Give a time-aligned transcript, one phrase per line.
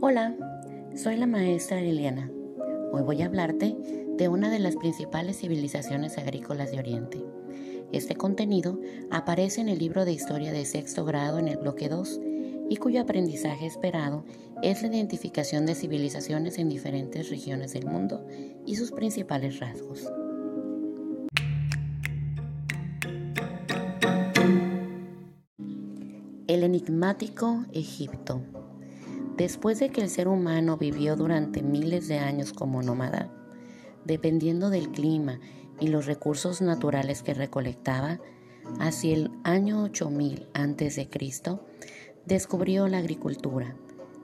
[0.00, 0.36] Hola,
[0.94, 2.30] soy la maestra Liliana.
[2.92, 3.76] Hoy voy a hablarte
[4.16, 7.24] de una de las principales civilizaciones agrícolas de Oriente.
[7.90, 8.78] Este contenido
[9.10, 12.20] aparece en el libro de historia de sexto grado en el bloque 2
[12.70, 14.24] y cuyo aprendizaje esperado
[14.62, 18.24] es la identificación de civilizaciones en diferentes regiones del mundo
[18.64, 20.08] y sus principales rasgos.
[26.46, 28.61] El enigmático Egipto.
[29.36, 33.32] Después de que el ser humano vivió durante miles de años como nómada,
[34.04, 35.40] dependiendo del clima
[35.80, 38.20] y los recursos naturales que recolectaba,
[38.78, 41.08] hacia el año 8000 a.C.,
[42.26, 43.74] descubrió la agricultura,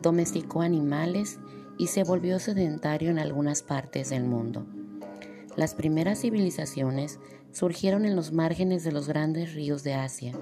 [0.00, 1.38] domesticó animales
[1.78, 4.66] y se volvió sedentario en algunas partes del mundo.
[5.56, 7.18] Las primeras civilizaciones
[7.50, 10.32] surgieron en los márgenes de los grandes ríos de Asia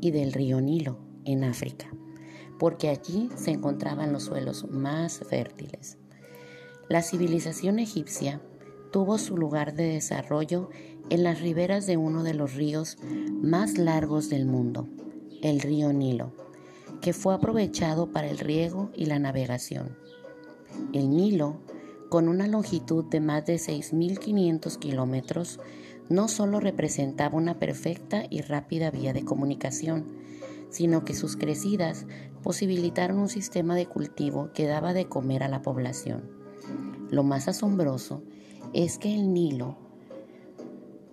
[0.00, 1.88] y del río Nilo, en África
[2.58, 5.98] porque allí se encontraban los suelos más fértiles.
[6.88, 8.40] La civilización egipcia
[8.92, 10.70] tuvo su lugar de desarrollo
[11.10, 12.96] en las riberas de uno de los ríos
[13.42, 14.88] más largos del mundo,
[15.42, 16.32] el río Nilo,
[17.00, 19.96] que fue aprovechado para el riego y la navegación.
[20.92, 21.60] El Nilo,
[22.08, 25.60] con una longitud de más de 6.500 kilómetros,
[26.08, 30.04] no solo representaba una perfecta y rápida vía de comunicación,
[30.74, 32.04] sino que sus crecidas
[32.42, 36.28] posibilitaron un sistema de cultivo que daba de comer a la población.
[37.10, 38.24] Lo más asombroso
[38.72, 39.78] es que el Nilo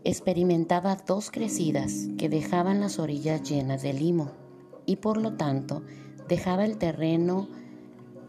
[0.04, 4.32] experimentaba dos crecidas que dejaban las orillas llenas de limo
[4.88, 5.84] y por lo tanto
[6.28, 7.48] dejaba el terreno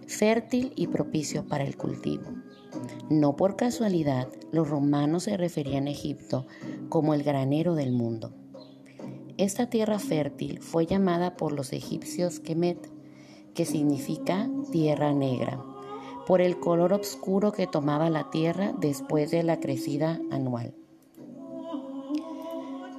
[0.06, 2.24] fértil y propicio para el cultivo.
[3.08, 6.46] No por casualidad, los romanos se referían a Egipto
[6.90, 8.34] como el granero del mundo.
[9.38, 12.90] Esta tierra fértil fue llamada por los egipcios Kemet,
[13.54, 15.58] que significa tierra negra,
[16.26, 20.74] por el color oscuro que tomaba la tierra después de la crecida anual.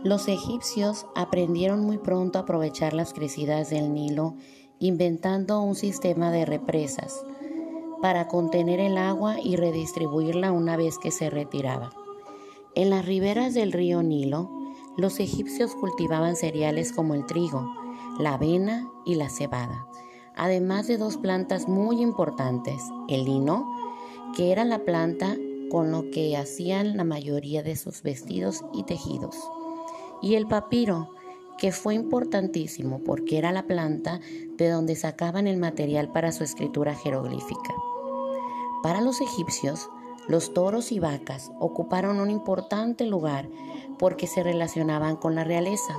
[0.03, 4.35] Los egipcios aprendieron muy pronto a aprovechar las crecidas del Nilo,
[4.79, 7.23] inventando un sistema de represas
[8.01, 11.91] para contener el agua y redistribuirla una vez que se retiraba.
[12.75, 14.62] En las riberas del río Nilo,
[14.97, 17.73] los egipcios cultivaban cereales como el trigo,
[18.19, 19.87] la avena y la cebada,
[20.35, 23.65] además de dos plantas muy importantes, el lino,
[24.35, 25.35] que era la planta
[25.69, 29.35] con lo que hacían la mayoría de sus vestidos y tejidos,
[30.21, 31.09] y el papiro,
[31.57, 34.19] que fue importantísimo porque era la planta
[34.57, 37.73] de donde sacaban el material para su escritura jeroglífica.
[38.81, 39.89] Para los egipcios,
[40.27, 43.47] los toros y vacas ocuparon un importante lugar
[43.97, 45.97] porque se relacionaban con la realeza,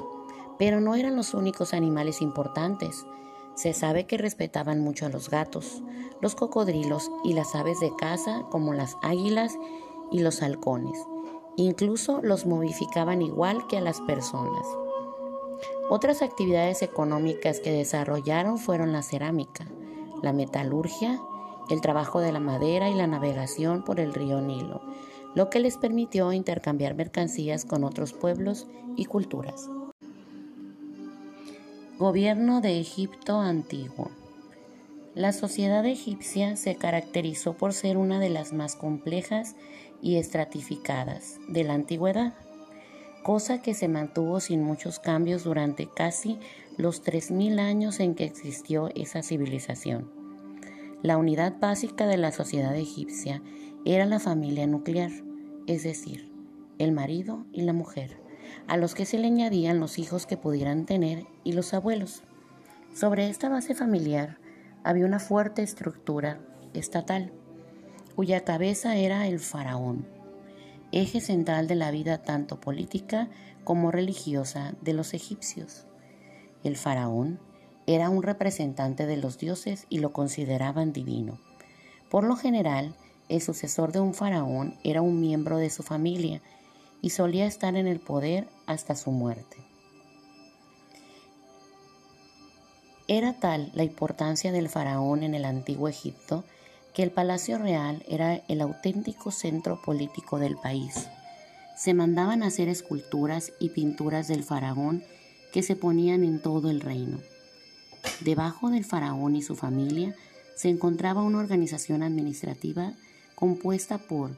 [0.59, 3.06] pero no eran los únicos animales importantes.
[3.55, 5.82] Se sabe que respetaban mucho a los gatos,
[6.21, 9.56] los cocodrilos y las aves de caza como las águilas
[10.10, 10.99] y los halcones.
[11.56, 14.66] Incluso los modificaban igual que a las personas.
[15.88, 19.66] Otras actividades económicas que desarrollaron fueron la cerámica,
[20.22, 21.21] la metalurgia
[21.71, 24.82] el trabajo de la madera y la navegación por el río Nilo,
[25.34, 29.69] lo que les permitió intercambiar mercancías con otros pueblos y culturas.
[31.99, 34.11] Gobierno de Egipto antiguo.
[35.15, 39.55] La sociedad egipcia se caracterizó por ser una de las más complejas
[40.03, 42.34] y estratificadas de la antigüedad,
[43.23, 46.39] cosa que se mantuvo sin muchos cambios durante casi
[46.77, 50.11] los 3.000 años en que existió esa civilización.
[51.03, 53.41] La unidad básica de la sociedad egipcia
[53.84, 55.11] era la familia nuclear,
[55.67, 56.33] es decir,
[56.78, 58.17] el marido y la mujer,
[58.67, 62.23] a los que se le añadían los hijos que pudieran tener y los abuelos.
[62.94, 64.39] Sobre esta base familiar
[64.84, 66.39] había una fuerte estructura
[66.73, 67.33] estatal,
[68.17, 70.06] cuya cabeza era el faraón,
[70.93, 73.28] eje central de la vida tanto política
[73.65, 75.87] como religiosa de los egipcios.
[76.62, 77.39] El faraón
[77.87, 81.38] era un representante de los dioses y lo consideraban divino.
[82.09, 82.94] Por lo general,
[83.35, 86.41] el sucesor de un faraón era un miembro de su familia
[87.03, 89.57] y solía estar en el poder hasta su muerte.
[93.09, 96.45] Era tal la importancia del faraón en el antiguo Egipto
[96.95, 101.09] que el palacio real era el auténtico centro político del país.
[101.77, 105.03] Se mandaban hacer esculturas y pinturas del faraón
[105.53, 107.19] que se ponían en todo el reino.
[108.21, 110.15] Debajo del faraón y su familia
[110.55, 112.95] se encontraba una organización administrativa
[113.35, 114.37] compuesta por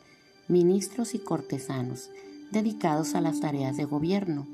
[0.48, 2.10] ministros y cortesanos
[2.50, 4.46] dedicados a las tareas de gobierno,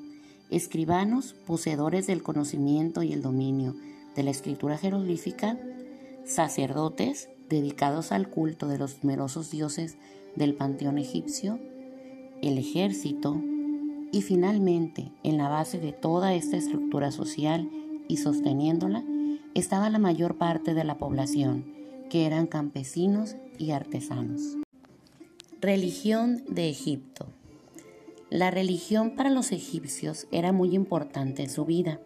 [0.51, 3.75] escribanos poseedores del conocimiento y el dominio
[4.17, 5.59] de la escritura jeroglífica,
[6.25, 9.97] sacerdotes dedicados al culto de los numerosos dioses
[10.37, 11.59] del panteón egipcio,
[12.41, 13.41] el ejército
[14.11, 17.69] y finalmente en la base de toda esta estructura social
[18.09, 19.05] y sosteniéndola
[19.55, 21.82] estaba la mayor parte de la población,
[22.13, 24.59] que eran campesinos y artesanos.
[25.63, 27.25] Religión de Egipto.
[28.29, 32.03] La religión para los egipcios era muy importante en su vida,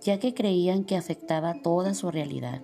[0.00, 2.62] ya que creían que afectaba toda su realidad.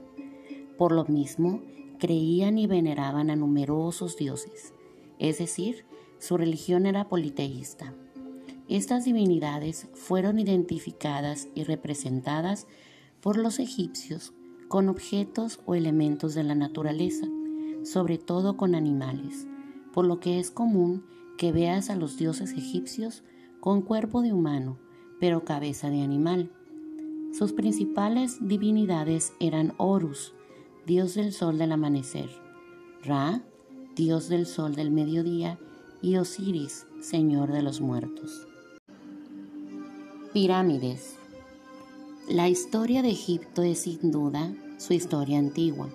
[0.79, 1.61] Por lo mismo,
[1.99, 4.73] creían y veneraban a numerosos dioses,
[5.19, 5.85] es decir,
[6.19, 7.93] su religión era politeísta.
[8.67, 12.67] Estas divinidades fueron identificadas y representadas
[13.21, 14.33] por los egipcios
[14.69, 17.27] con objetos o elementos de la naturaleza,
[17.83, 19.47] sobre todo con animales,
[19.93, 21.05] por lo que es común
[21.37, 23.23] que veas a los dioses egipcios
[23.61, 24.79] con cuerpo de humano,
[25.21, 26.51] pero cabeza de animal.
[27.33, 30.35] Sus principales divinidades eran Horus,
[30.87, 32.31] dios del sol del amanecer,
[33.03, 33.43] Ra,
[33.95, 35.59] dios del sol del mediodía,
[36.01, 38.47] y Osiris, señor de los muertos.
[40.33, 41.18] Pirámides.
[42.29, 45.89] La historia de Egipto es sin duda su historia antigua,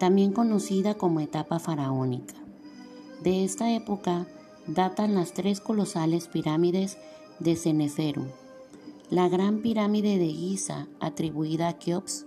[0.00, 2.34] también conocida como etapa faraónica.
[3.22, 4.26] De esta época
[4.66, 6.98] datan las tres colosales pirámides
[7.38, 8.26] de Ceneferu,
[9.10, 12.26] la gran pirámide de Giza atribuida a Keops,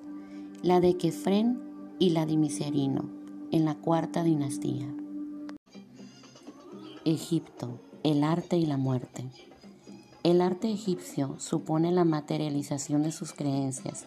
[0.61, 1.61] la de Kefren
[1.99, 3.09] y la de Miserino,
[3.51, 4.87] en la cuarta dinastía.
[7.03, 9.25] Egipto, el arte y la muerte.
[10.23, 14.05] El arte egipcio supone la materialización de sus creencias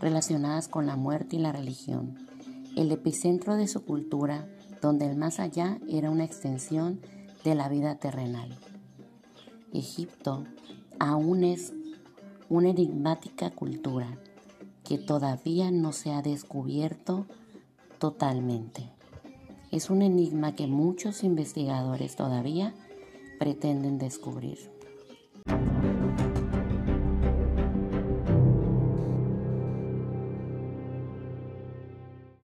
[0.00, 2.26] relacionadas con la muerte y la religión,
[2.74, 4.48] el epicentro de su cultura,
[4.80, 7.02] donde el más allá era una extensión
[7.44, 8.48] de la vida terrenal.
[9.74, 10.46] Egipto
[10.98, 11.74] aún es
[12.48, 14.18] una enigmática cultura
[14.84, 17.26] que todavía no se ha descubierto
[17.98, 18.88] totalmente.
[19.70, 22.72] Es un enigma que muchos investigadores todavía
[23.38, 24.77] pretenden descubrir.